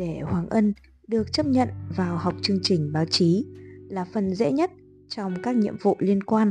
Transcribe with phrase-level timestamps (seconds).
[0.00, 0.72] để Hoàng Ân
[1.08, 3.46] được chấp nhận vào học chương trình báo chí
[3.88, 4.70] là phần dễ nhất
[5.08, 6.50] trong các nhiệm vụ liên quan.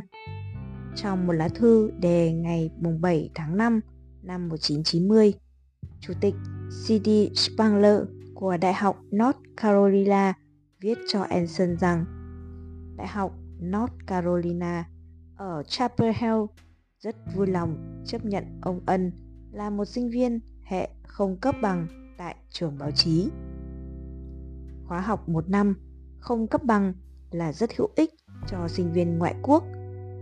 [0.96, 3.80] Trong một lá thư đề ngày 7 tháng 5
[4.22, 5.34] năm 1990,
[6.00, 6.34] Chủ tịch
[6.70, 7.10] C.D.
[7.36, 8.02] Spangler
[8.36, 10.34] của Đại học North Carolina
[10.82, 12.06] viết cho Anson rằng
[12.98, 14.90] Đại học North Carolina
[15.36, 16.44] ở Chapel Hill
[17.00, 19.12] rất vui lòng chấp nhận ông Ân
[19.52, 23.30] là một sinh viên hệ không cấp bằng tại trường báo chí.
[24.88, 25.76] Khóa học một năm
[26.20, 26.94] không cấp bằng
[27.32, 28.14] là rất hữu ích
[28.48, 29.64] cho sinh viên ngoại quốc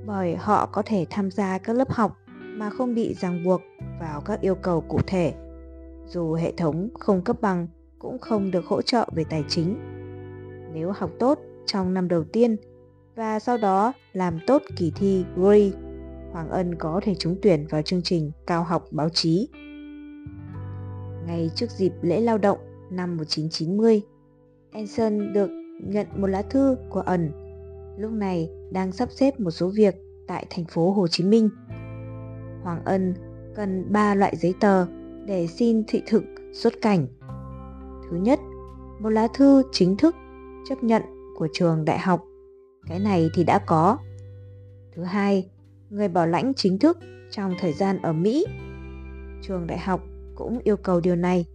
[0.05, 3.61] bởi họ có thể tham gia các lớp học mà không bị ràng buộc
[3.99, 5.33] vào các yêu cầu cụ thể.
[6.07, 7.67] Dù hệ thống không cấp bằng
[7.99, 9.77] cũng không được hỗ trợ về tài chính.
[10.73, 12.55] Nếu học tốt trong năm đầu tiên
[13.15, 15.69] và sau đó làm tốt kỳ thi GRE,
[16.31, 19.49] Hoàng Ân có thể trúng tuyển vào chương trình cao học báo chí.
[21.27, 22.57] Ngay trước dịp lễ lao động
[22.89, 24.01] năm 1990,
[24.71, 25.49] Anson được
[25.83, 27.31] nhận một lá thư của ẩn
[27.97, 29.95] lúc này đang sắp xếp một số việc
[30.27, 31.49] tại thành phố Hồ Chí Minh.
[32.63, 33.13] Hoàng Ân
[33.55, 34.85] cần 3 loại giấy tờ
[35.25, 37.07] để xin thị thực xuất cảnh.
[38.09, 38.39] Thứ nhất,
[38.99, 40.15] một lá thư chính thức
[40.69, 41.01] chấp nhận
[41.37, 42.23] của trường đại học.
[42.89, 43.97] Cái này thì đã có.
[44.95, 45.49] Thứ hai,
[45.89, 46.97] người bảo lãnh chính thức
[47.31, 48.45] trong thời gian ở Mỹ.
[49.41, 50.01] Trường đại học
[50.37, 51.45] cũng yêu cầu điều này.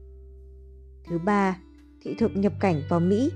[1.08, 1.58] Thứ ba,
[2.00, 3.32] thị thực nhập cảnh vào Mỹ,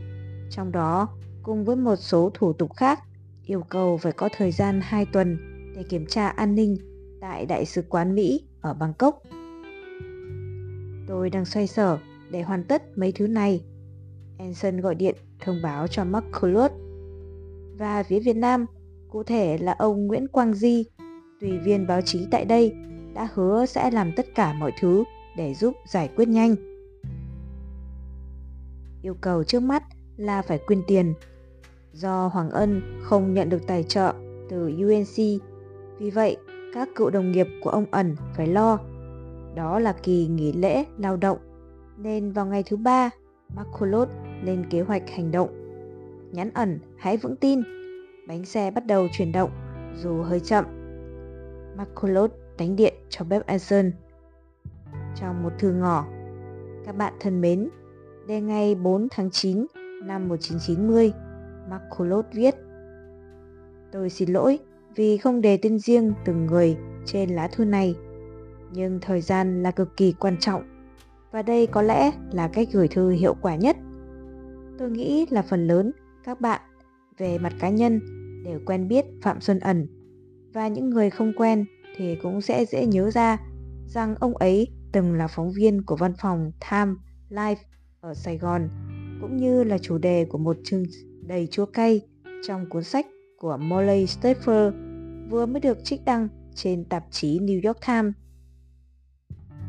[0.51, 1.09] trong đó
[1.43, 3.01] cùng với một số thủ tục khác
[3.47, 5.39] yêu cầu phải có thời gian 2 tuần
[5.77, 6.77] để kiểm tra an ninh
[7.21, 9.23] tại Đại sứ quán Mỹ ở Bangkok.
[11.07, 11.99] Tôi đang xoay sở
[12.31, 13.65] để hoàn tất mấy thứ này.
[14.39, 16.71] Anson gọi điện thông báo cho Mark Culot.
[17.79, 18.67] Và phía Việt Nam,
[19.09, 20.85] cụ thể là ông Nguyễn Quang Di,
[21.41, 22.75] tùy viên báo chí tại đây,
[23.15, 25.05] đã hứa sẽ làm tất cả mọi thứ
[25.37, 26.57] để giúp giải quyết nhanh.
[29.03, 29.83] Yêu cầu trước mắt
[30.17, 31.15] là phải quyên tiền.
[31.93, 34.15] Do Hoàng Ân không nhận được tài trợ
[34.51, 35.43] từ UNC,
[35.99, 36.37] vì vậy
[36.75, 38.79] các cựu đồng nghiệp của ông ẩn phải lo.
[39.55, 41.39] Đó là kỳ nghỉ lễ lao động,
[41.97, 43.11] nên vào ngày thứ ba,
[43.55, 44.09] Marcolot
[44.43, 45.49] lên kế hoạch hành động.
[46.33, 47.63] Nhắn ẩn hãy vững tin,
[48.29, 49.51] bánh xe bắt đầu chuyển động
[50.03, 50.65] dù hơi chậm.
[51.77, 53.91] Marcolot đánh điện cho bếp Anson.
[55.21, 56.07] Trong một thư ngỏ,
[56.85, 57.69] các bạn thân mến,
[58.29, 59.67] đề ngày 4 tháng 9
[60.05, 61.13] năm 1990,
[61.71, 62.55] Marcolot viết
[63.93, 64.59] Tôi xin lỗi
[64.95, 67.97] vì không đề tên riêng từng người trên lá thư này.
[68.73, 70.63] Nhưng thời gian là cực kỳ quan trọng
[71.31, 73.77] và đây có lẽ là cách gửi thư hiệu quả nhất.
[74.79, 75.93] Tôi nghĩ là phần lớn
[76.25, 76.61] các bạn
[77.19, 78.01] về mặt cá nhân
[78.45, 79.87] đều quen biết Phạm Xuân Ẩn
[80.53, 81.65] và những người không quen
[81.97, 83.39] thì cũng sẽ dễ nhớ ra
[83.87, 86.95] rằng ông ấy từng là phóng viên của văn phòng Time
[87.31, 87.57] Life
[88.01, 88.69] ở Sài Gòn,
[89.21, 90.83] cũng như là chủ đề của một chương
[91.23, 92.01] đầy chua cay
[92.47, 93.07] trong cuốn sách
[93.39, 94.75] của Molly Stepher
[95.31, 98.15] vừa mới được trích đăng trên tạp chí New York Times.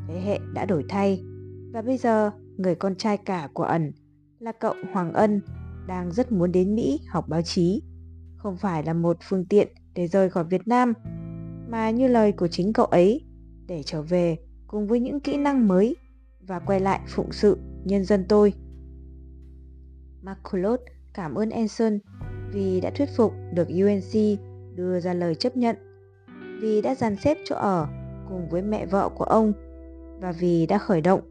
[0.07, 1.23] Thế hệ đã đổi thay,
[1.73, 3.91] và bây giờ người con trai cả của ẩn
[4.39, 5.41] là cậu Hoàng Ân
[5.87, 7.81] đang rất muốn đến Mỹ học báo chí.
[8.37, 10.93] Không phải là một phương tiện để rời khỏi Việt Nam,
[11.69, 13.25] mà như lời của chính cậu ấy,
[13.67, 15.95] để trở về cùng với những kỹ năng mới
[16.47, 18.53] và quay lại phụng sự nhân dân tôi.
[20.21, 20.81] McCullough
[21.13, 21.99] cảm ơn Anson
[22.51, 24.39] vì đã thuyết phục được UNC
[24.75, 25.75] đưa ra lời chấp nhận,
[26.61, 27.87] vì đã dàn xếp chỗ ở
[28.29, 29.53] cùng với mẹ vợ của ông
[30.19, 31.21] và vì đã khởi động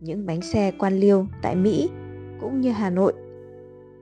[0.00, 1.90] những bánh xe quan liêu tại Mỹ
[2.40, 3.12] cũng như Hà Nội.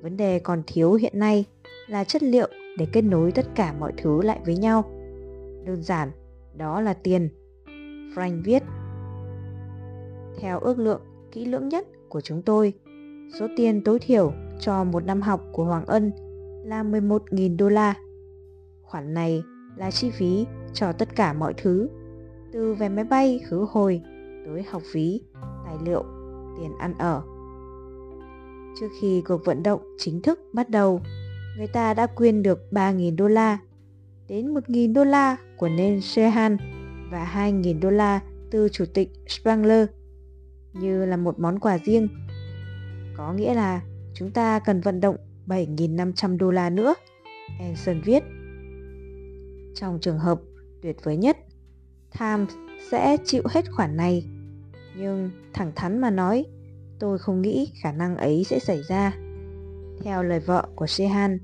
[0.03, 1.45] Vấn đề còn thiếu hiện nay
[1.87, 2.49] là chất liệu
[2.79, 4.83] để kết nối tất cả mọi thứ lại với nhau.
[5.67, 6.11] Đơn giản,
[6.57, 7.29] đó là tiền.
[8.15, 8.63] Frank viết.
[10.41, 11.01] Theo ước lượng
[11.33, 12.73] kỹ lưỡng nhất của chúng tôi,
[13.39, 16.13] số tiền tối thiểu cho một năm học của Hoàng Ân
[16.65, 17.95] là 11.000 đô la.
[18.83, 19.43] Khoản này
[19.77, 21.89] là chi phí cho tất cả mọi thứ,
[22.53, 24.03] từ vé máy bay khứ hồi
[24.47, 25.21] tới học phí,
[25.65, 26.05] tài liệu,
[26.59, 27.23] tiền ăn ở.
[28.81, 31.01] Trước khi cuộc vận động chính thức bắt đầu,
[31.57, 33.59] người ta đã quyên được 3.000 đô la,
[34.29, 36.57] đến 1.000 đô la của nên Shehan
[37.11, 38.21] và 2.000 đô la
[38.51, 39.87] từ Chủ tịch Spangler
[40.73, 42.09] như là một món quà riêng.
[43.17, 43.83] Có nghĩa là
[44.15, 45.17] chúng ta cần vận động
[45.47, 46.95] 7.500 đô la nữa,
[47.61, 48.23] Anson viết.
[49.75, 50.41] Trong trường hợp
[50.83, 51.37] tuyệt vời nhất,
[52.19, 52.55] Times
[52.91, 54.27] sẽ chịu hết khoản này.
[54.97, 56.45] Nhưng thẳng thắn mà nói,
[56.99, 59.17] tôi không nghĩ khả năng ấy sẽ xảy ra.
[60.03, 61.39] Theo lời vợ của Shehan,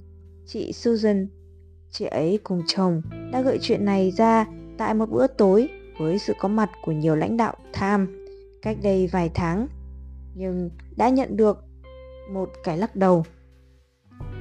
[0.46, 1.28] chị Susan,
[1.90, 3.02] chị ấy cùng chồng
[3.32, 4.46] đã gợi chuyện này ra
[4.78, 5.68] tại một bữa tối
[5.98, 8.22] với sự có mặt của nhiều lãnh đạo Tham
[8.62, 9.68] cách đây vài tháng.
[10.34, 11.64] nhưng đã nhận được
[12.32, 13.24] một cái lắc đầu.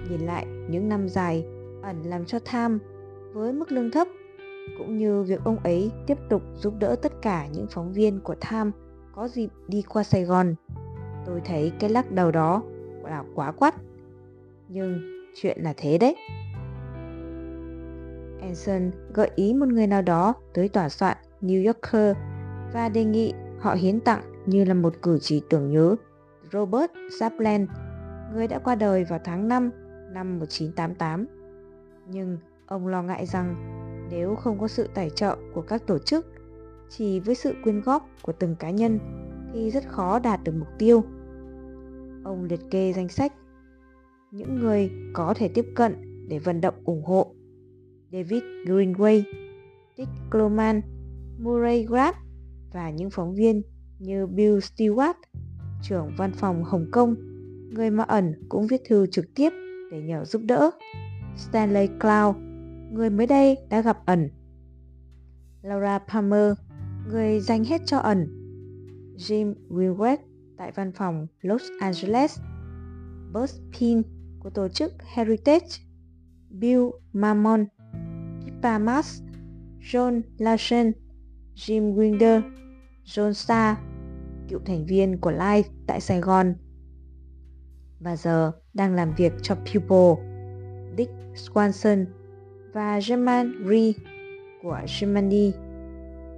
[0.09, 1.45] Nhìn lại những năm dài
[1.83, 2.79] ẩn làm cho tham
[3.33, 4.07] với mức lương thấp,
[4.77, 8.35] cũng như việc ông ấy tiếp tục giúp đỡ tất cả những phóng viên của
[8.41, 8.71] tham
[9.15, 10.55] có dịp đi qua Sài Gòn.
[11.25, 12.63] Tôi thấy cái lắc đầu đó
[13.03, 13.75] là quá quắt.
[14.67, 14.99] Nhưng
[15.35, 16.15] chuyện là thế đấy.
[18.45, 22.17] Anson gợi ý một người nào đó tới tòa soạn New Yorker
[22.73, 25.95] và đề nghị họ hiến tặng như là một cử chỉ tưởng nhớ
[26.51, 27.67] Robert Zaplan,
[28.33, 29.71] người đã qua đời vào tháng 5
[30.11, 31.25] năm 1988.
[32.07, 33.55] Nhưng ông lo ngại rằng
[34.11, 36.25] nếu không có sự tài trợ của các tổ chức,
[36.89, 38.99] chỉ với sự quyên góp của từng cá nhân
[39.53, 41.03] thì rất khó đạt được mục tiêu.
[42.23, 43.33] Ông liệt kê danh sách
[44.31, 45.95] những người có thể tiếp cận
[46.27, 47.31] để vận động ủng hộ
[48.15, 49.23] David Greenway,
[49.97, 50.81] Dick Cloman,
[51.39, 52.15] Murray Grant
[52.73, 53.61] và những phóng viên
[53.99, 55.13] như Bill Stewart,
[55.81, 57.15] trưởng văn phòng Hồng Kông,
[57.69, 59.49] người mà ẩn cũng viết thư trực tiếp
[59.91, 60.71] để nhờ giúp đỡ.
[61.37, 62.35] Stanley Cloud,
[62.91, 64.29] người mới đây đã gặp ẩn.
[65.61, 66.53] Laura Palmer,
[67.11, 68.27] người dành hết cho ẩn.
[69.17, 70.17] Jim Winwet
[70.57, 72.39] tại văn phòng Los Angeles.
[73.33, 74.01] Buzz Pin
[74.39, 75.67] của tổ chức Heritage.
[76.49, 76.83] Bill
[77.13, 77.65] Mammon,
[78.65, 79.01] Pippa
[79.79, 80.93] John Larson,
[81.55, 82.41] Jim Winder,
[83.05, 83.77] John Starr,
[84.49, 86.55] cựu thành viên của Life tại Sài Gòn
[87.99, 90.25] và giờ đang làm việc cho Pupil,
[90.97, 92.05] Dick Swanson
[92.73, 93.91] và German Ree
[94.63, 95.51] của Germany.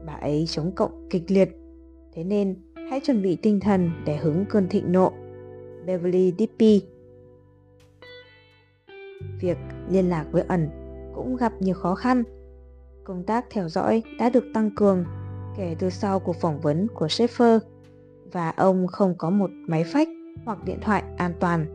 [0.05, 1.49] Bà ấy chống cộng kịch liệt,
[2.13, 2.55] thế nên
[2.89, 5.13] hãy chuẩn bị tinh thần để hứng cơn thịnh nộ.
[5.85, 6.81] Beverly Dippy
[9.41, 9.57] Việc
[9.89, 10.86] liên lạc với ẩn
[11.17, 12.23] cũng gặp nhiều khó khăn.
[13.03, 15.05] Công tác theo dõi đã được tăng cường
[15.57, 17.59] kể từ sau cuộc phỏng vấn của Schaefer
[18.31, 20.07] và ông không có một máy phách
[20.45, 21.65] hoặc điện thoại an toàn.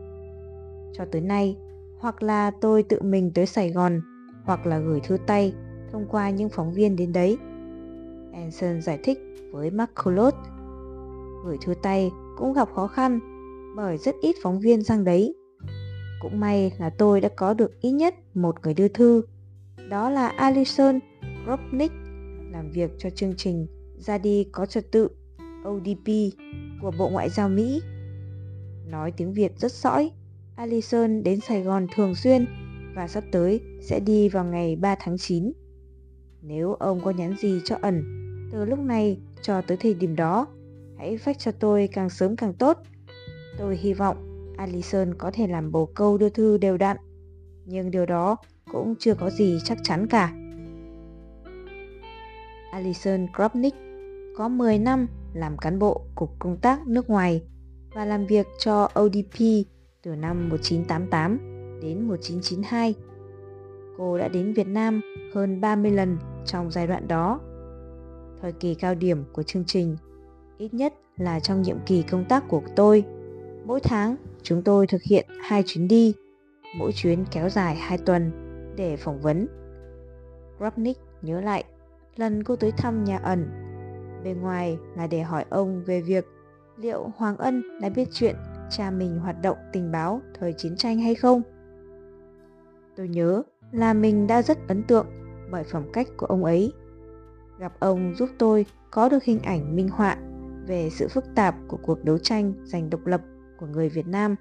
[0.93, 1.57] Cho tới nay,
[1.99, 4.01] hoặc là tôi tự mình tới Sài Gòn
[4.45, 5.53] hoặc là gửi thư tay
[5.91, 7.37] thông qua những phóng viên đến đấy.
[8.33, 9.19] Anson giải thích
[9.51, 10.35] với McCullough.
[11.45, 13.19] Gửi thư tay cũng gặp khó khăn
[13.75, 15.35] bởi rất ít phóng viên sang đấy.
[16.21, 19.21] Cũng may là tôi đã có được ít nhất một người đưa thư.
[19.93, 20.99] Đó là Alison
[21.45, 21.91] Gropnik
[22.51, 23.67] làm việc cho chương trình
[23.97, 25.09] Ra đi có trật tự
[25.69, 26.07] ODP
[26.81, 27.81] của Bộ Ngoại giao Mỹ.
[28.87, 30.11] Nói tiếng Việt rất sõi,
[30.55, 32.45] Alison đến Sài Gòn thường xuyên
[32.95, 35.51] và sắp tới sẽ đi vào ngày 3 tháng 9.
[36.41, 38.03] Nếu ông có nhắn gì cho ẩn
[38.51, 40.47] từ lúc này cho tới thời điểm đó,
[40.97, 42.77] hãy phách cho tôi càng sớm càng tốt.
[43.57, 44.17] Tôi hy vọng
[44.57, 46.97] Alison có thể làm bồ câu đưa thư đều đặn,
[47.65, 48.37] nhưng điều đó
[48.73, 50.33] cũng chưa có gì chắc chắn cả.
[52.71, 53.73] Alison Kropnik
[54.37, 57.43] có 10 năm làm cán bộ Cục Công tác nước ngoài
[57.93, 59.39] và làm việc cho ODP
[60.03, 61.37] từ năm 1988
[61.81, 62.95] đến 1992.
[63.97, 65.01] Cô đã đến Việt Nam
[65.33, 67.39] hơn 30 lần trong giai đoạn đó.
[68.41, 69.97] Thời kỳ cao điểm của chương trình,
[70.57, 73.03] ít nhất là trong nhiệm kỳ công tác của tôi,
[73.65, 76.13] mỗi tháng chúng tôi thực hiện hai chuyến đi,
[76.77, 78.42] mỗi chuyến kéo dài 2 tuần
[78.75, 79.47] để phỏng vấn.
[80.59, 81.63] Robnik nhớ lại,
[82.15, 83.63] lần cô tới thăm nhà ẩn
[84.23, 86.25] Bên ngoài là để hỏi ông về việc
[86.77, 88.35] liệu Hoàng Ân đã biết chuyện
[88.69, 91.41] cha mình hoạt động tình báo thời chiến tranh hay không.
[92.95, 95.07] Tôi nhớ là mình đã rất ấn tượng
[95.51, 96.73] bởi phẩm cách của ông ấy.
[97.59, 100.17] Gặp ông giúp tôi có được hình ảnh minh họa
[100.67, 103.21] về sự phức tạp của cuộc đấu tranh giành độc lập
[103.59, 104.35] của người Việt Nam.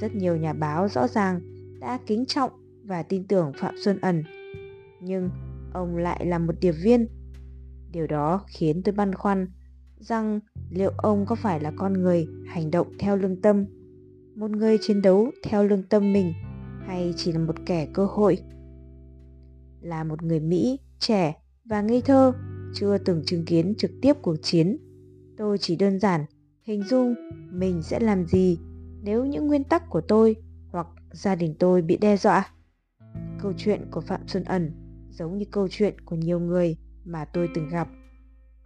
[0.00, 1.40] Rất nhiều nhà báo rõ ràng
[1.80, 2.50] đã kính trọng
[2.86, 4.24] và tin tưởng Phạm Xuân Ẩn.
[5.00, 5.30] Nhưng
[5.72, 7.06] ông lại là một điệp viên
[7.96, 9.48] Điều đó khiến tôi băn khoăn
[9.98, 10.40] rằng
[10.70, 13.64] liệu ông có phải là con người hành động theo lương tâm,
[14.34, 16.32] một người chiến đấu theo lương tâm mình
[16.86, 18.38] hay chỉ là một kẻ cơ hội?
[19.80, 22.32] Là một người Mỹ trẻ và ngây thơ,
[22.74, 24.76] chưa từng chứng kiến trực tiếp cuộc chiến,
[25.36, 26.24] tôi chỉ đơn giản
[26.62, 27.14] hình dung
[27.50, 28.58] mình sẽ làm gì
[29.02, 30.36] nếu những nguyên tắc của tôi
[30.72, 32.50] hoặc gia đình tôi bị đe dọa.
[33.40, 34.72] Câu chuyện của Phạm Xuân Ẩn
[35.10, 37.88] giống như câu chuyện của nhiều người mà tôi từng gặp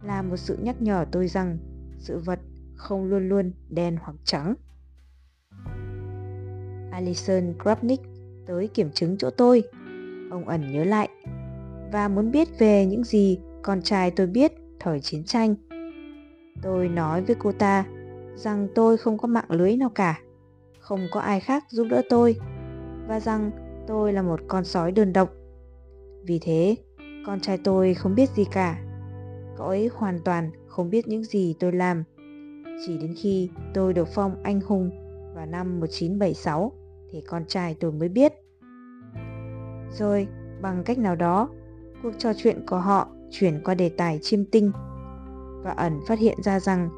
[0.03, 1.57] là một sự nhắc nhở tôi rằng
[1.97, 2.39] sự vật
[2.75, 4.55] không luôn luôn đen hoặc trắng.
[6.91, 8.03] Alison grubnick
[8.45, 9.63] tới kiểm chứng chỗ tôi.
[10.31, 11.09] Ông ẩn nhớ lại
[11.91, 15.55] và muốn biết về những gì con trai tôi biết thời chiến tranh.
[16.61, 17.85] Tôi nói với cô ta
[18.35, 20.19] rằng tôi không có mạng lưới nào cả,
[20.79, 22.35] không có ai khác giúp đỡ tôi
[23.07, 23.51] và rằng
[23.91, 25.29] tôi là một con sói đơn độc.
[26.23, 26.75] Vì thế,
[27.25, 28.81] con trai tôi không biết gì cả.
[29.57, 32.03] Cậu ấy hoàn toàn không biết những gì tôi làm.
[32.85, 34.89] Chỉ đến khi tôi được phong anh hùng
[35.35, 36.71] vào năm 1976
[37.11, 38.33] thì con trai tôi mới biết.
[39.91, 40.27] Rồi,
[40.61, 41.49] bằng cách nào đó,
[42.03, 44.71] cuộc trò chuyện của họ chuyển qua đề tài chiêm tinh
[45.63, 46.89] và ẩn phát hiện ra rằng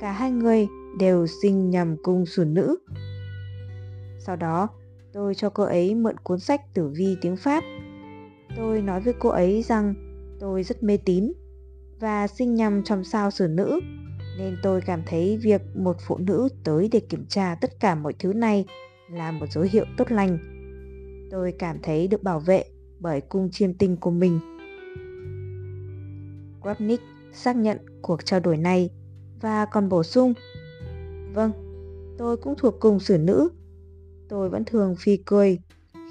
[0.00, 2.76] cả hai người đều sinh nhầm cung sùn nữ.
[4.18, 4.68] Sau đó,
[5.12, 7.64] tôi cho cô ấy mượn cuốn sách tử vi tiếng Pháp.
[8.56, 9.94] Tôi nói với cô ấy rằng
[10.40, 11.32] tôi rất mê tín
[12.00, 13.80] và sinh nhằm trong sao sử nữ
[14.38, 18.12] nên tôi cảm thấy việc một phụ nữ tới để kiểm tra tất cả mọi
[18.18, 18.64] thứ này
[19.10, 20.38] là một dấu hiệu tốt lành.
[21.30, 22.64] Tôi cảm thấy được bảo vệ
[23.00, 24.40] bởi cung chiêm tinh của mình.
[26.62, 27.00] Grabnik
[27.32, 28.90] xác nhận cuộc trao đổi này
[29.40, 30.34] và còn bổ sung
[31.34, 31.52] Vâng,
[32.18, 33.48] tôi cũng thuộc cùng sử nữ.
[34.30, 35.58] Tôi vẫn thường phi cười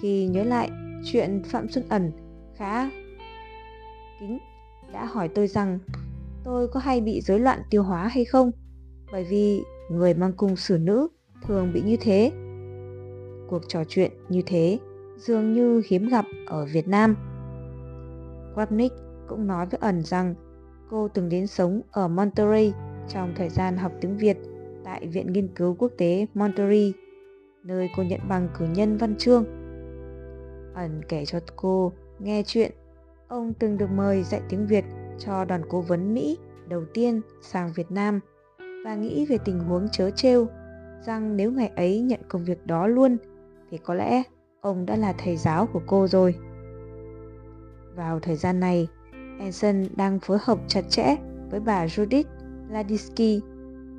[0.01, 0.69] khi nhớ lại
[1.05, 2.11] chuyện Phạm Xuân Ẩn
[2.55, 2.89] khá
[4.19, 4.39] kính
[4.93, 5.79] đã hỏi tôi rằng
[6.43, 8.51] tôi có hay bị rối loạn tiêu hóa hay không
[9.11, 11.07] bởi vì người mang cung sử nữ
[11.47, 12.31] thường bị như thế.
[13.49, 14.79] Cuộc trò chuyện như thế
[15.17, 17.15] dường như hiếm gặp ở Việt Nam.
[18.55, 18.89] Wapnick
[19.27, 20.35] cũng nói với ẩn rằng
[20.89, 22.73] cô từng đến sống ở Monterey
[23.09, 24.38] trong thời gian học tiếng Việt
[24.83, 26.93] tại Viện Nghiên cứu Quốc tế Monterey,
[27.69, 29.45] nơi cô nhận bằng cử nhân văn chương.
[30.75, 32.71] Ẩn kể cho cô nghe chuyện
[33.27, 34.85] ông từng được mời dạy tiếng Việt
[35.19, 38.19] cho đoàn cố vấn Mỹ đầu tiên sang Việt Nam
[38.85, 40.47] và nghĩ về tình huống chớ trêu
[41.05, 43.17] rằng nếu ngày ấy nhận công việc đó luôn
[43.71, 44.23] thì có lẽ
[44.61, 46.35] ông đã là thầy giáo của cô rồi.
[47.95, 48.88] Vào thời gian này,
[49.39, 51.15] Anson đang phối hợp chặt chẽ
[51.51, 52.23] với bà Judith
[52.69, 53.41] Ladisky,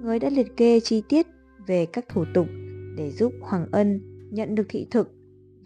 [0.02, 1.26] người đã liệt kê chi tiết
[1.66, 2.46] về các thủ tục
[3.00, 5.12] để giúp Hoàng Ân nhận được thị thực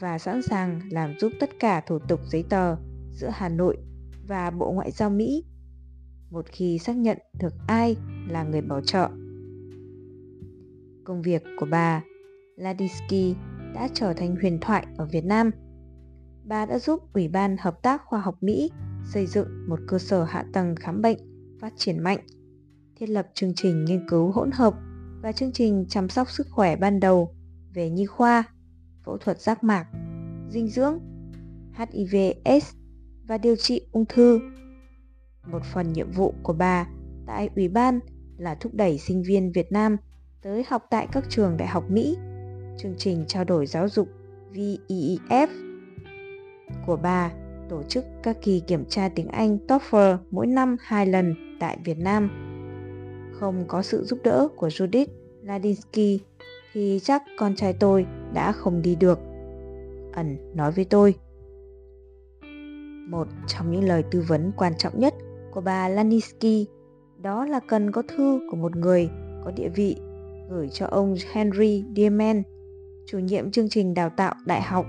[0.00, 2.76] và sẵn sàng làm giúp tất cả thủ tục giấy tờ
[3.12, 3.76] giữa Hà Nội
[4.26, 5.44] và Bộ Ngoại giao Mỹ
[6.30, 7.96] một khi xác nhận được ai
[8.28, 9.08] là người bảo trợ.
[11.04, 12.02] Công việc của bà
[12.56, 13.34] Ladisky
[13.74, 15.50] đã trở thành huyền thoại ở Việt Nam.
[16.44, 18.70] Bà đã giúp Ủy ban Hợp tác Khoa học Mỹ
[19.12, 21.18] xây dựng một cơ sở hạ tầng khám bệnh
[21.60, 22.18] phát triển mạnh,
[22.96, 24.74] thiết lập chương trình nghiên cứu hỗn hợp
[25.24, 27.34] và chương trình chăm sóc sức khỏe ban đầu
[27.74, 28.44] về nhi khoa,
[29.04, 29.86] phẫu thuật giác mạc,
[30.50, 30.98] dinh dưỡng,
[31.76, 32.74] HIV/AIDS
[33.26, 34.40] và điều trị ung thư.
[35.46, 36.86] Một phần nhiệm vụ của bà
[37.26, 38.00] tại Ủy ban
[38.36, 39.96] là thúc đẩy sinh viên Việt Nam
[40.42, 42.16] tới học tại các trường đại học Mỹ
[42.78, 44.08] chương trình trao đổi giáo dục
[44.52, 45.48] VEEF
[46.86, 47.32] của bà
[47.68, 51.98] tổ chức các kỳ kiểm tra tiếng Anh TOEFL mỗi năm hai lần tại Việt
[51.98, 52.53] Nam.
[53.44, 55.06] Không có sự giúp đỡ của Judith
[55.42, 56.20] Ladinsky
[56.72, 59.18] thì chắc con trai tôi đã không đi được.
[60.12, 61.14] Ẩn nói với tôi.
[63.08, 65.14] Một trong những lời tư vấn quan trọng nhất
[65.52, 66.66] của bà Laninsky
[67.22, 69.08] đó là cần có thư của một người
[69.44, 69.96] có địa vị
[70.50, 72.42] gửi cho ông Henry Diemen
[73.06, 74.86] chủ nhiệm chương trình đào tạo đại học,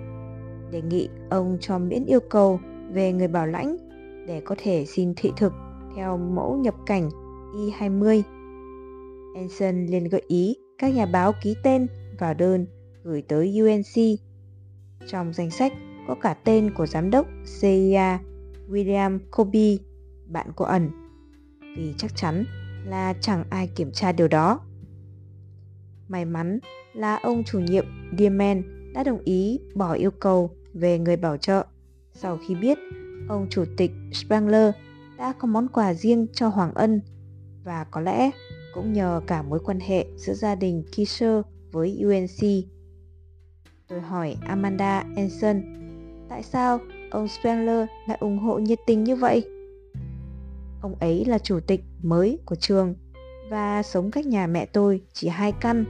[0.71, 2.59] đề nghị ông cho miễn yêu cầu
[2.91, 3.77] về người bảo lãnh
[4.27, 5.53] để có thể xin thị thực
[5.95, 7.09] theo mẫu nhập cảnh
[7.55, 8.21] I-20.
[9.36, 11.88] Anson liền gợi ý các nhà báo ký tên
[12.20, 12.68] vào đơn
[13.04, 14.20] gửi tới UNC.
[15.08, 15.74] Trong danh sách
[16.08, 17.27] có cả tên của giám đốc
[17.62, 18.20] CIA
[18.70, 19.75] William Kobe,
[20.27, 20.89] bạn của ẩn,
[21.77, 22.46] vì chắc chắn
[22.86, 24.60] là chẳng ai kiểm tra điều đó.
[26.08, 26.60] May mắn
[26.94, 27.86] là ông chủ nhiệm
[28.18, 31.65] Diamond đã đồng ý bỏ yêu cầu về người bảo trợ
[32.13, 32.77] sau khi biết
[33.30, 34.75] ông chủ tịch Spangler
[35.18, 37.01] đã có món quà riêng cho Hoàng Ân
[37.63, 38.32] và có lẽ
[38.75, 41.41] cũng nhờ cả mối quan hệ giữa gia đình Kisser
[41.72, 42.65] với UNC.
[43.88, 45.62] Tôi hỏi Amanda Anson
[46.29, 46.79] tại sao
[47.12, 49.46] ông Spengler lại ủng hộ nhiệt tình như vậy?
[50.82, 52.96] Ông ấy là chủ tịch mới của trường
[53.50, 55.86] và sống cách nhà mẹ tôi chỉ hai căn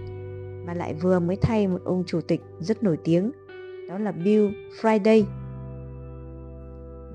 [0.65, 3.31] mà lại vừa mới thay một ông chủ tịch rất nổi tiếng,
[3.89, 4.49] đó là Bill
[4.81, 5.23] Friday.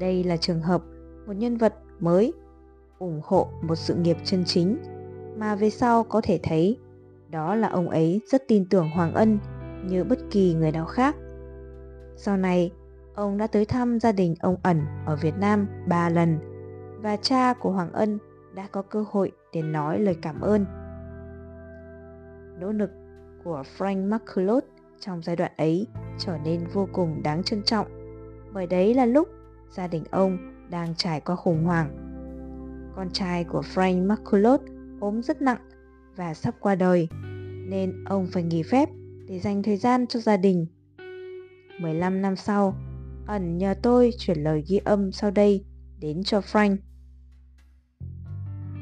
[0.01, 0.83] Đây là trường hợp
[1.27, 2.33] một nhân vật mới
[2.99, 4.79] ủng hộ một sự nghiệp chân chính
[5.37, 6.79] mà về sau có thể thấy
[7.31, 9.39] đó là ông ấy rất tin tưởng Hoàng Ân
[9.85, 11.17] như bất kỳ người nào khác.
[12.17, 12.73] Sau này,
[13.15, 16.39] ông đã tới thăm gia đình ông ẩn ở Việt Nam ba lần
[17.03, 18.19] và cha của Hoàng Ân
[18.55, 20.65] đã có cơ hội để nói lời cảm ơn.
[22.61, 22.91] Nỗ lực
[23.45, 24.65] của Frank McCullough
[25.01, 25.87] trong giai đoạn ấy
[26.19, 27.87] trở nên vô cùng đáng trân trọng
[28.53, 29.29] bởi đấy là lúc
[29.71, 30.39] gia đình ông
[30.71, 31.97] đang trải qua khủng hoảng.
[32.97, 34.63] Con trai của Frank McCullough
[35.01, 35.69] ốm rất nặng
[36.17, 37.09] và sắp qua đời
[37.69, 38.89] nên ông phải nghỉ phép
[39.27, 40.67] để dành thời gian cho gia đình.
[41.81, 42.75] 15 năm sau,
[43.27, 45.65] ẩn nhờ tôi chuyển lời ghi âm sau đây
[46.01, 46.77] đến cho Frank.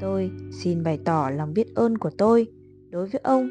[0.00, 2.46] Tôi xin bày tỏ lòng biết ơn của tôi
[2.90, 3.50] đối với ông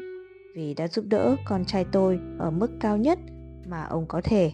[0.54, 3.18] vì đã giúp đỡ con trai tôi ở mức cao nhất
[3.66, 4.52] mà ông có thể.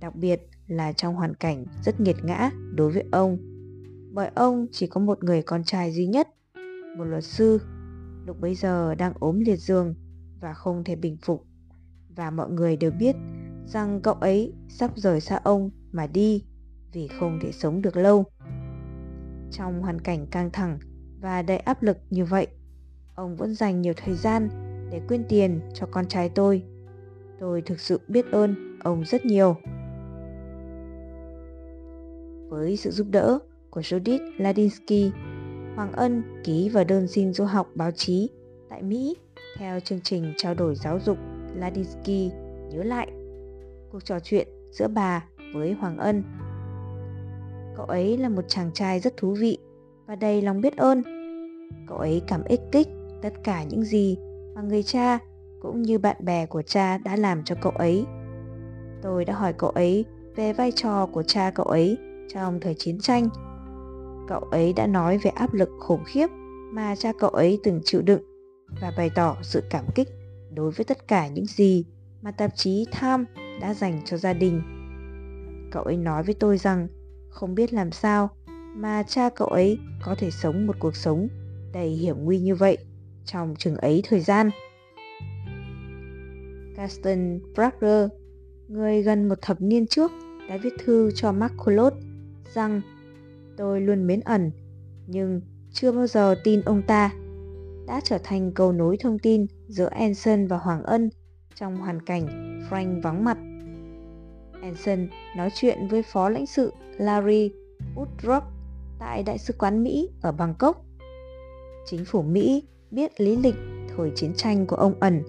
[0.00, 3.38] Đặc biệt là trong hoàn cảnh rất nghiệt ngã đối với ông.
[4.12, 6.28] Bởi ông chỉ có một người con trai duy nhất,
[6.96, 7.60] một luật sư,
[8.26, 9.94] lúc bấy giờ đang ốm liệt giường
[10.40, 11.46] và không thể bình phục.
[12.16, 13.16] Và mọi người đều biết
[13.66, 16.44] rằng cậu ấy sắp rời xa ông mà đi
[16.92, 18.24] vì không thể sống được lâu.
[19.50, 20.78] Trong hoàn cảnh căng thẳng
[21.20, 22.46] và đầy áp lực như vậy,
[23.14, 24.48] ông vẫn dành nhiều thời gian
[24.90, 26.62] để quyên tiền cho con trai tôi.
[27.40, 29.56] Tôi thực sự biết ơn ông rất nhiều.
[32.48, 33.38] Với sự giúp đỡ
[33.70, 35.12] của Judith Ladinsky,
[35.76, 38.30] Hoàng Ân ký vào đơn xin du học báo chí
[38.68, 39.16] tại Mỹ
[39.58, 41.18] theo chương trình trao đổi giáo dục
[41.54, 42.30] Ladinsky
[42.70, 43.10] nhớ lại
[43.92, 45.24] cuộc trò chuyện giữa bà
[45.54, 46.22] với Hoàng Ân.
[47.76, 49.58] Cậu ấy là một chàng trai rất thú vị
[50.06, 51.02] và đầy lòng biết ơn.
[51.88, 52.88] Cậu ấy cảm ích kích
[53.22, 54.16] tất cả những gì
[54.54, 55.18] mà người cha
[55.62, 58.04] cũng như bạn bè của cha đã làm cho cậu ấy.
[59.02, 60.04] Tôi đã hỏi cậu ấy
[60.36, 61.98] về vai trò của cha cậu ấy
[62.34, 63.28] trong thời chiến tranh.
[64.30, 66.26] Cậu ấy đã nói về áp lực khủng khiếp
[66.72, 68.22] mà cha cậu ấy từng chịu đựng
[68.80, 70.08] và bày tỏ sự cảm kích
[70.54, 71.84] đối với tất cả những gì
[72.22, 73.24] mà tạp chí Time
[73.60, 74.62] đã dành cho gia đình.
[75.72, 76.88] Cậu ấy nói với tôi rằng
[77.28, 78.30] không biết làm sao
[78.76, 81.28] mà cha cậu ấy có thể sống một cuộc sống
[81.72, 82.78] đầy hiểm nguy như vậy
[83.24, 84.50] trong chừng ấy thời gian.
[86.76, 88.08] Gaston Bragger,
[88.68, 90.12] người gần một thập niên trước
[90.48, 91.92] đã viết thư cho Mark Collot
[92.54, 92.80] rằng
[93.60, 94.50] tôi luôn mến ẩn,
[95.06, 95.40] nhưng
[95.72, 97.10] chưa bao giờ tin ông ta
[97.86, 101.10] đã trở thành cầu nối thông tin giữa Anson và Hoàng Ân
[101.54, 102.26] trong hoàn cảnh
[102.70, 103.38] Frank vắng mặt.
[104.62, 107.52] Anson nói chuyện với phó lãnh sự Larry
[107.96, 108.40] Woodruff
[108.98, 110.84] tại Đại sứ quán Mỹ ở Bangkok.
[111.86, 113.56] Chính phủ Mỹ biết lý lịch
[113.96, 115.22] thời chiến tranh của ông ẩn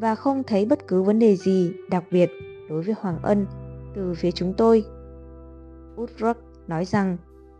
[0.00, 2.30] và không thấy bất cứ vấn đề gì đặc biệt
[2.68, 3.46] đối với Hoàng Ân
[3.94, 4.84] từ phía chúng tôi.
[5.96, 6.34] Woodruff
[6.68, 7.16] nói rằng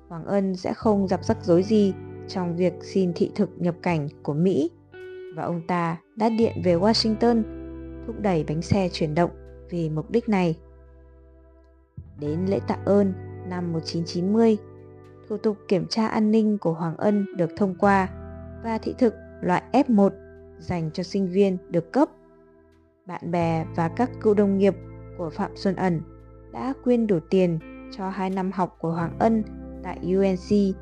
[0.08, 1.94] Hoàng Ân sẽ không gặp rắc rối gì
[2.28, 4.70] trong việc xin thị thực nhập cảnh của Mỹ
[5.36, 7.42] và ông ta đã điện về Washington
[8.06, 9.30] thúc đẩy bánh xe chuyển động
[9.70, 10.58] vì mục đích này.
[12.20, 13.12] Đến lễ tạ ơn
[13.48, 14.56] năm 1990,
[15.28, 18.08] thủ tục kiểm tra an ninh của Hoàng Ân được thông qua
[18.64, 20.10] và thị thực loại F1
[20.58, 22.08] dành cho sinh viên được cấp.
[23.06, 24.74] Bạn bè và các cựu đồng nghiệp
[25.18, 26.00] của Phạm Xuân Ẩn
[26.52, 27.58] đã quyên đủ tiền
[27.96, 29.42] cho hai năm học của Hoàng Ân
[29.82, 30.76] tại UNC.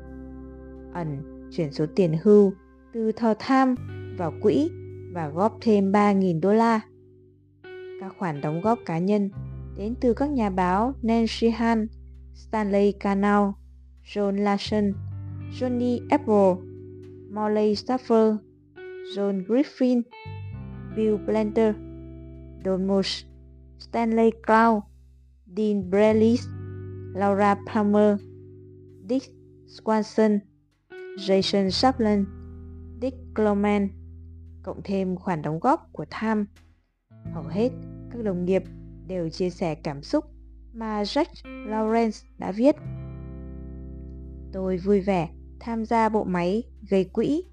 [0.93, 2.53] Ẩn chuyển số tiền hưu
[2.93, 3.75] từ thờ tham
[4.17, 4.69] vào quỹ
[5.13, 6.81] và góp thêm 3.000 đô la.
[7.99, 9.29] Các khoản đóng góp cá nhân
[9.77, 11.87] đến từ các nhà báo Nancy Han,
[12.33, 13.43] Stanley Canal,
[14.03, 14.93] John Larson,
[15.59, 16.65] Johnny Apple,
[17.31, 18.37] Molly Staffer,
[19.15, 20.01] John Griffin,
[20.95, 21.73] Bill Blender,
[22.65, 23.25] Don Moss,
[23.79, 24.83] Stanley Cloud,
[25.57, 26.47] Dean Brelis,
[27.13, 28.17] Laura Palmer,
[29.09, 29.25] Dick
[29.67, 30.39] Swanson,
[31.17, 32.25] Jason Chaplin,
[33.01, 33.89] Dick Cloman,
[34.63, 36.45] cộng thêm khoản đóng góp của Tham.
[37.33, 37.69] Hầu hết
[38.11, 38.63] các đồng nghiệp
[39.07, 40.25] đều chia sẻ cảm xúc
[40.73, 42.75] mà Jack Lawrence đã viết.
[44.53, 47.43] Tôi vui vẻ tham gia bộ máy gây quỹ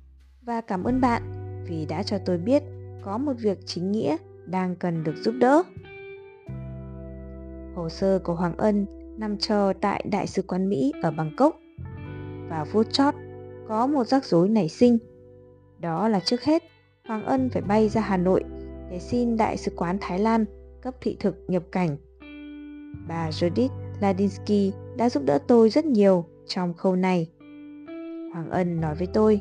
[0.43, 1.23] và cảm ơn bạn
[1.69, 2.62] vì đã cho tôi biết
[3.03, 5.62] có một việc chính nghĩa đang cần được giúp đỡ.
[7.75, 11.59] Hồ sơ của Hoàng Ân nằm chờ tại Đại sứ quán Mỹ ở Bangkok.
[12.48, 13.14] và vô chót,
[13.68, 14.98] có một rắc rối nảy sinh.
[15.79, 16.62] Đó là trước hết,
[17.09, 18.44] Hoàng Ân phải bay ra Hà Nội
[18.90, 20.44] để xin Đại sứ quán Thái Lan
[20.83, 21.96] cấp thị thực nhập cảnh.
[23.09, 23.68] Bà Judith
[24.01, 27.31] Ladinsky đã giúp đỡ tôi rất nhiều trong khâu này.
[28.33, 29.40] Hoàng Ân nói với tôi.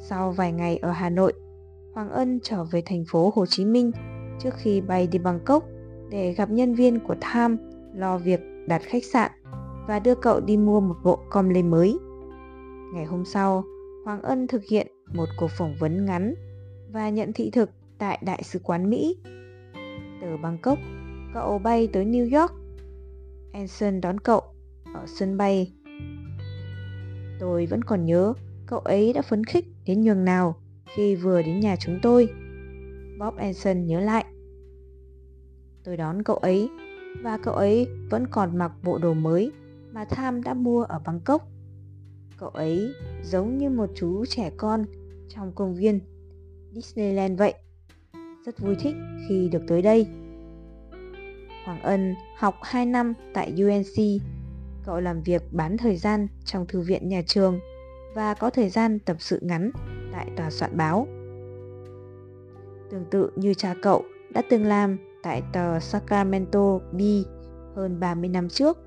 [0.00, 1.32] Sau vài ngày ở Hà Nội,
[1.94, 3.90] Hoàng Ân trở về thành phố Hồ Chí Minh
[4.40, 5.64] trước khi bay đi Bangkok
[6.10, 7.56] để gặp nhân viên của Tham
[7.94, 9.30] lo việc đặt khách sạn
[9.88, 11.98] và đưa cậu đi mua một bộ com lê mới.
[12.94, 13.64] Ngày hôm sau,
[14.04, 16.34] Hoàng Ân thực hiện một cuộc phỏng vấn ngắn
[16.92, 19.16] và nhận thị thực tại Đại sứ quán Mỹ.
[20.20, 20.78] Từ Bangkok,
[21.34, 22.52] cậu bay tới New York.
[23.52, 24.42] Anson đón cậu
[24.94, 25.72] ở sân bay.
[27.40, 28.34] Tôi vẫn còn nhớ
[28.66, 30.56] cậu ấy đã phấn khích đến nhường nào
[30.96, 32.28] khi vừa đến nhà chúng tôi.
[33.18, 34.24] Bob Anson nhớ lại.
[35.84, 36.70] Tôi đón cậu ấy
[37.22, 39.52] và cậu ấy vẫn còn mặc bộ đồ mới
[39.92, 41.48] mà Tham đã mua ở Bangkok.
[42.38, 42.92] Cậu ấy
[43.22, 44.84] giống như một chú trẻ con
[45.28, 46.00] trong công viên
[46.72, 47.54] Disneyland vậy.
[48.46, 48.94] Rất vui thích
[49.28, 50.06] khi được tới đây.
[51.64, 54.22] Hoàng Ân học 2 năm tại UNC.
[54.84, 57.60] Cậu làm việc bán thời gian trong thư viện nhà trường
[58.14, 59.70] và có thời gian tập sự ngắn
[60.12, 61.06] tại tòa soạn báo.
[62.90, 67.22] tương tự như cha cậu đã từng làm tại tờ Sacramento Bee
[67.76, 68.78] hơn 30 năm trước.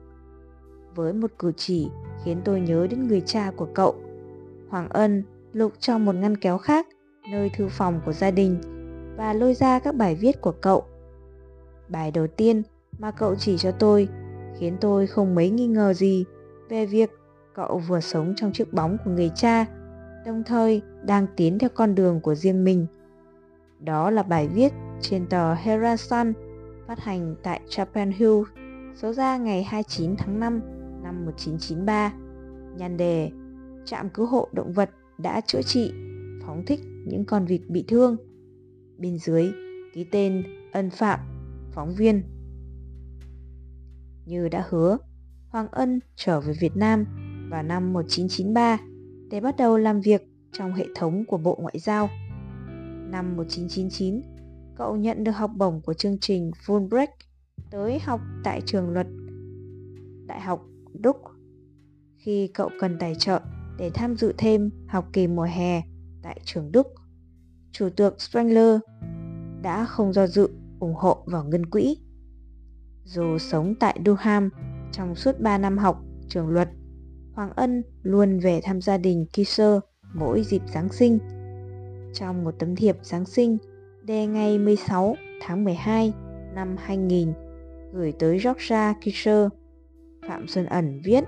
[0.96, 1.89] Với một cử chỉ
[2.24, 3.96] khiến tôi nhớ đến người cha của cậu.
[4.70, 6.88] Hoàng Ân lục trong một ngăn kéo khác
[7.32, 8.62] nơi thư phòng của gia đình
[9.17, 10.84] và lôi ra các bài viết của cậu.
[11.89, 12.63] Bài đầu tiên
[13.00, 14.08] mà cậu chỉ cho tôi
[14.60, 16.26] khiến tôi không mấy nghi ngờ gì
[16.70, 17.12] về việc
[17.54, 19.65] cậu vừa sống trong chiếc bóng của người cha,
[20.26, 22.88] đồng thời đang tiến theo con đường của riêng mình.
[23.80, 26.34] Đó là bài viết trên tờ Herald Sun
[26.88, 28.42] phát hành tại Chapel Hill,
[28.96, 30.62] số ra ngày 29 tháng 5
[31.04, 32.14] năm 1993.
[32.78, 33.32] Nhan đề
[33.86, 35.94] Trạm cứu hộ động vật đã chữa trị,
[36.46, 38.18] phóng thích những con vịt bị thương.
[38.98, 39.52] Bên dưới
[39.94, 41.20] ký tên Ân Phạm,
[41.72, 42.24] phóng viên.
[44.26, 44.98] Như đã hứa,
[45.50, 47.06] Hoàng Ân trở về Việt Nam
[47.50, 48.78] vào năm 1993
[49.30, 52.10] để bắt đầu làm việc trong hệ thống của Bộ Ngoại giao.
[53.12, 54.22] Năm 1999,
[54.76, 57.08] cậu nhận được học bổng của chương trình Fulbright
[57.72, 59.08] tới học tại trường luật
[60.28, 61.16] Đại học Đức
[62.18, 63.42] khi cậu cần tài trợ
[63.78, 65.82] để tham dự thêm học kỳ mùa hè
[66.22, 66.88] tại trường Đức.
[67.72, 68.80] Chủ tịch Spengler
[69.62, 71.98] đã không do dự ủng hộ vào ngân quỹ.
[73.04, 74.50] Dù sống tại Durham
[74.92, 76.70] trong suốt 3 năm học trường luật,
[77.34, 79.80] Hoàng Ân luôn về thăm gia đình Kisser
[80.14, 81.20] mỗi dịp Giáng sinh.
[82.14, 83.58] Trong một tấm thiệp Giáng sinh
[84.12, 86.13] ngày 16 tháng 12
[86.56, 87.34] năm 2000
[87.93, 89.47] gửi tới Georgia Kisser,
[90.28, 91.24] Phạm Xuân Ẩn viết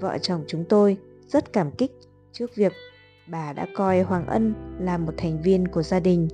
[0.00, 1.92] Vợ chồng chúng tôi rất cảm kích
[2.32, 2.72] trước việc
[3.26, 6.28] bà đã coi Hoàng Ân là một thành viên của gia đình.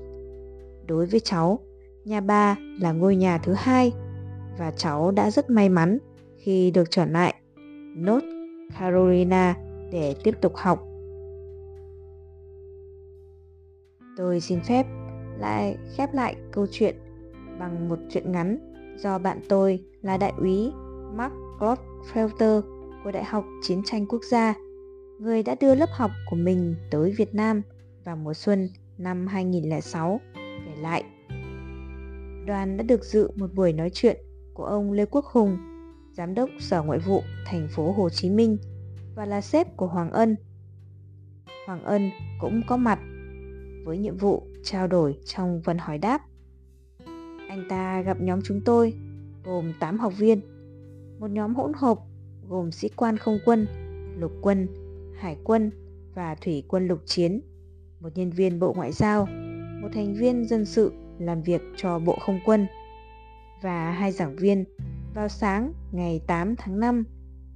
[0.86, 1.58] Đối với cháu,
[2.04, 3.92] nhà ba là ngôi nhà thứ hai
[4.58, 5.98] và cháu đã rất may mắn
[6.36, 7.34] khi được trở lại
[7.96, 8.26] North
[8.78, 9.54] Carolina
[9.92, 10.87] để tiếp tục học.
[14.18, 14.86] Tôi xin phép
[15.38, 16.96] lại khép lại câu chuyện
[17.58, 18.58] bằng một chuyện ngắn
[18.98, 20.72] do bạn tôi là đại úy
[21.14, 22.62] Mark Goldfelter
[23.04, 24.54] của Đại học Chiến tranh Quốc gia,
[25.20, 27.62] người đã đưa lớp học của mình tới Việt Nam
[28.04, 31.04] vào mùa xuân năm 2006 kể lại.
[32.46, 34.16] Đoàn đã được dự một buổi nói chuyện
[34.54, 35.58] của ông Lê Quốc Hùng,
[36.12, 38.58] giám đốc Sở Ngoại vụ thành phố Hồ Chí Minh
[39.16, 40.36] và là sếp của Hoàng Ân.
[41.66, 42.98] Hoàng Ân cũng có mặt
[43.88, 46.20] với nhiệm vụ trao đổi trong phần hỏi đáp.
[47.48, 48.94] Anh ta gặp nhóm chúng tôi
[49.44, 50.40] gồm 8 học viên,
[51.18, 51.98] một nhóm hỗn hợp
[52.48, 53.66] gồm sĩ quan không quân,
[54.18, 54.68] lục quân,
[55.18, 55.70] hải quân
[56.14, 57.40] và thủy quân lục chiến,
[58.00, 59.26] một nhân viên Bộ Ngoại giao,
[59.82, 62.66] một thành viên dân sự làm việc cho Bộ Không quân
[63.62, 64.64] và hai giảng viên
[65.14, 67.04] vào sáng ngày 8 tháng 5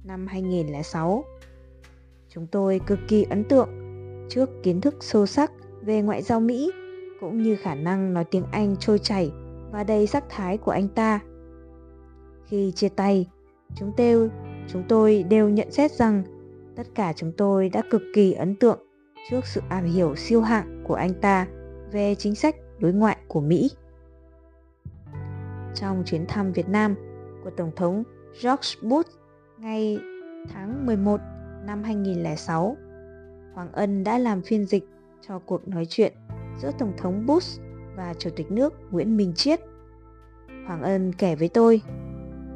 [0.03, 1.23] năm 2006.
[2.29, 3.69] Chúng tôi cực kỳ ấn tượng
[4.29, 5.51] trước kiến thức sâu sắc
[5.85, 6.71] về ngoại giao Mỹ
[7.19, 9.31] cũng như khả năng nói tiếng Anh trôi chảy
[9.71, 11.19] và đầy sắc thái của anh ta.
[12.45, 13.29] Khi chia tay,
[13.75, 14.29] chúng tôi
[14.67, 16.23] chúng tôi đều nhận xét rằng
[16.75, 18.79] tất cả chúng tôi đã cực kỳ ấn tượng
[19.29, 21.47] trước sự am hiểu siêu hạng của anh ta
[21.91, 23.69] về chính sách đối ngoại của Mỹ.
[25.75, 26.95] Trong chuyến thăm Việt Nam
[27.43, 28.03] của Tổng thống
[28.43, 29.09] George Bush
[29.57, 29.99] ngày
[30.53, 31.19] tháng 11
[31.65, 32.77] năm 2006,
[33.53, 34.83] Hoàng Ân đã làm phiên dịch
[35.27, 36.13] cho cuộc nói chuyện
[36.61, 37.61] giữa Tổng thống Bush
[37.95, 39.59] và Chủ tịch nước Nguyễn Minh Chiết.
[40.67, 41.81] Hoàng Ân kể với tôi,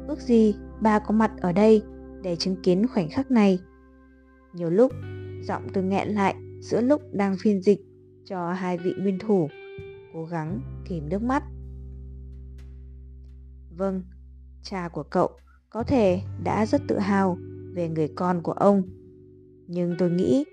[0.08, 1.82] ước gì ba có mặt ở đây
[2.22, 3.58] để chứng kiến khoảnh khắc này.
[4.54, 4.92] Nhiều lúc,
[5.42, 7.80] giọng tôi nghẹn lại giữa lúc đang phiên dịch
[8.24, 9.48] cho hai vị nguyên thủ,
[10.14, 11.42] cố gắng kìm nước mắt.
[13.76, 14.02] Vâng,
[14.62, 15.30] cha của cậu
[15.70, 17.38] có thể đã rất tự hào
[17.74, 18.82] về người con của ông.
[19.66, 20.44] Nhưng tôi nghĩ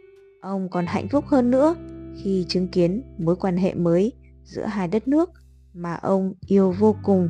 [0.41, 1.75] ông còn hạnh phúc hơn nữa
[2.23, 5.30] khi chứng kiến mối quan hệ mới giữa hai đất nước
[5.73, 7.30] mà ông yêu vô cùng.